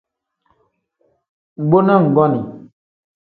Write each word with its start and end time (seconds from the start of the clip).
Mbo 1.65 1.79
na 1.85 1.93
nggonii. 2.03 2.45